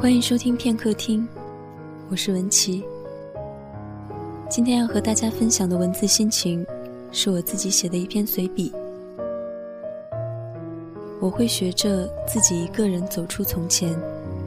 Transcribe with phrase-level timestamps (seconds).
[0.00, 1.28] 欢迎收听片刻听，
[2.08, 2.82] 我是文琪。
[4.48, 6.66] 今天要和大家分享的文字心情，
[7.12, 8.72] 是我自己写的一篇随笔。
[11.20, 13.94] 我会学着自己一个人走出从前，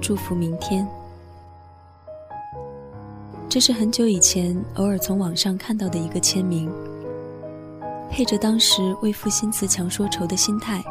[0.01, 0.87] 祝福明天。
[3.47, 6.67] 这是很久以前偶尔从网上看到的一个签名，
[8.09, 10.83] 配着当时为赋新词强说愁的心态，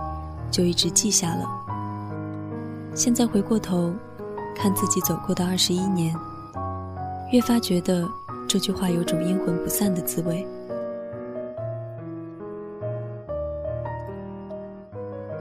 [0.53, 1.45] 就一直记下了。
[2.94, 3.93] 现在回过头，
[4.55, 6.15] 看自己走过的二十一年，
[7.33, 8.09] 越发觉得
[8.49, 10.47] 这句话有种阴魂不散的滋味。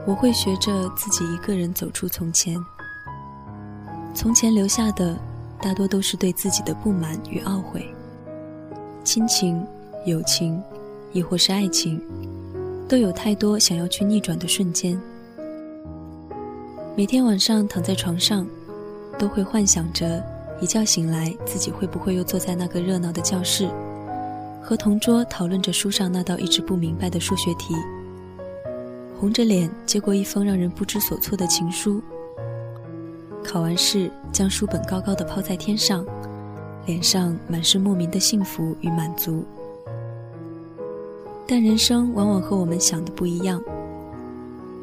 [0.04, 2.58] 我会学着自己一个人走出从前，
[4.12, 5.16] 从前留下的
[5.60, 7.86] 大多都是对自己的不满与懊悔，
[9.04, 9.64] 亲情、
[10.04, 10.60] 友情，
[11.12, 12.02] 亦或是爱情，
[12.88, 15.00] 都有太多想要去逆转的瞬间。
[16.96, 18.44] 每天晚上躺在床上，
[19.18, 20.22] 都会幻想着
[20.60, 23.68] 一觉醒来自己会不会又坐在那个热闹的教室，
[24.62, 27.74] 和同桌讨论着书上那道一直不明白的数学题，
[29.18, 32.02] 红着脸接过一封让人不知所措的情书。
[33.44, 36.06] 考完试，将书本高高的抛在天上，
[36.86, 39.44] 脸上满是莫名的幸福与满足。
[41.46, 43.62] 但人生往往和我们想的不一样。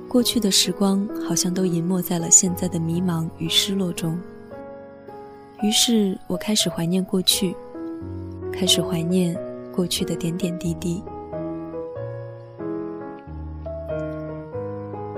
[0.10, 4.20] 过去的时光好像都隐没在了现在的迷茫与失落中。
[5.62, 7.56] 于是我开始怀念过去，
[8.52, 9.38] 开始怀念
[9.72, 11.04] 过去的点点滴滴。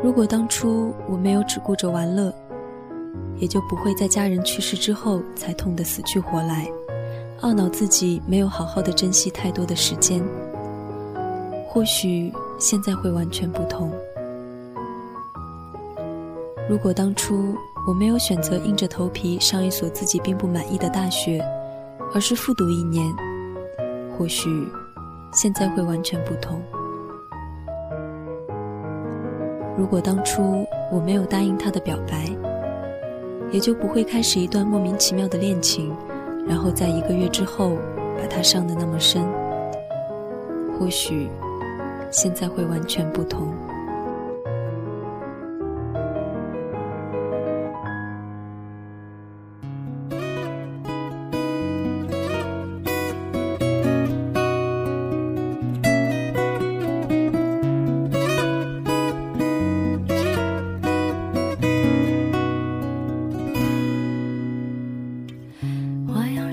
[0.04, 2.34] 如果当初我没有只顾着玩乐，
[3.38, 6.70] 也就不会在家人去世之后才痛得死去活来，
[7.44, 10.22] 懊恼自己没有好好的珍惜太多的时间。
[11.66, 13.90] 或许现在会完全不同。
[16.70, 17.56] 如果当初
[17.88, 21.44] 我没有选择硬着头皮上一所自己并不满意的大学，
[22.14, 23.06] 而是复读一年，
[24.18, 24.50] 或许
[25.34, 26.62] 现在会完全不同。
[29.78, 32.30] 如果当初我没有答应他的表白，
[33.52, 35.94] 也就不会开始一段莫名其妙的恋情，
[36.48, 37.78] 然后在一个月之后
[38.18, 39.28] 把他伤得那么深，
[40.78, 41.30] 或许
[42.12, 43.54] 现在会完全不同。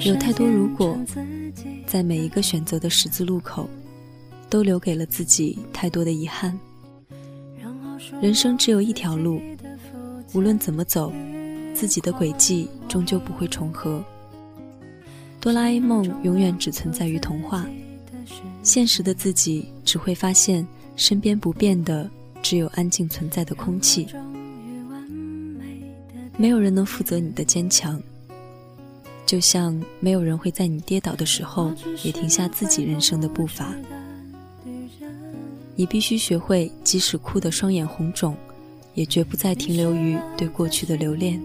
[0.09, 0.99] 有太多如果，
[1.87, 3.69] 在每一个选择的十字路口，
[4.49, 6.59] 都留给了自己太多的遗憾。
[8.19, 9.39] 人生只有一条路，
[10.33, 11.13] 无论怎么走，
[11.75, 14.03] 自己的轨迹终究不会重合。
[15.43, 17.67] 哆啦 A 梦永远只存在于童话，
[18.63, 22.11] 现实的自己只会发现身边不变的
[22.43, 24.09] 只有安静存在的空气。
[26.39, 28.01] 没有人能负责你的坚强。
[29.29, 31.71] 就像没有人会在你跌倒的时候
[32.03, 33.75] 也停下自己人生的步伐，
[35.77, 38.35] 你必须学会，即使哭得双眼红肿，
[38.95, 41.39] 也绝不再停留于对过去的留恋，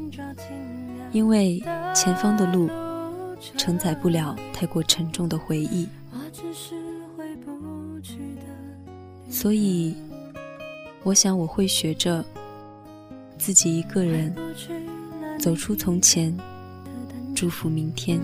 [1.12, 1.62] 因为
[1.94, 2.70] 前方的路
[3.58, 5.86] 承载不了太过沉重的回忆。
[9.30, 9.94] 所以，
[11.04, 12.24] 我想我会学着
[13.38, 14.34] 自己一个人
[15.38, 16.34] 走出从前。
[17.44, 18.18] 祝福明天。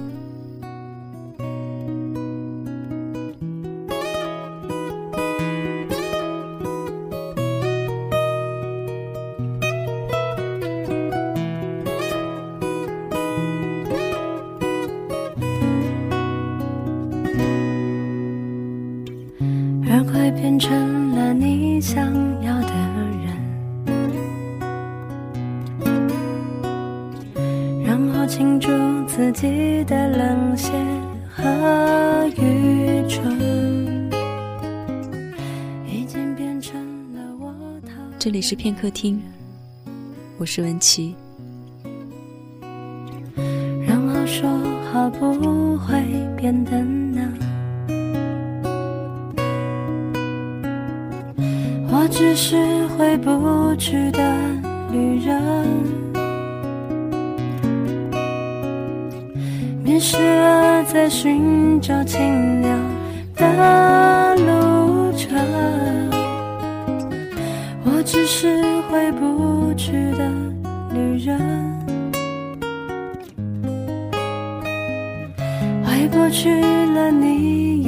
[19.86, 22.28] 而快变成了你想
[29.19, 30.71] 自己的冷血
[31.30, 34.10] 和愚蠢，
[38.18, 39.21] 这里是片刻听，
[40.38, 41.13] 我是文琪。
[43.86, 44.50] 然后说
[44.89, 46.01] 好不会
[46.38, 47.21] 变的呢？
[51.92, 52.56] 我只是
[52.98, 54.33] 回不去的
[54.94, 55.99] 旅人。
[60.00, 62.80] 时而在寻找清凉
[63.36, 65.38] 的路程。
[67.84, 70.31] 我只是回不去的
[70.94, 71.38] 旅人。
[75.84, 76.50] 回不去
[76.94, 77.84] 了你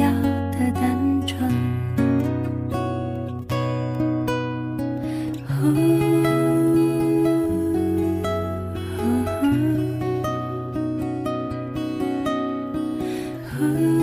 [13.61, 14.00] 嗯。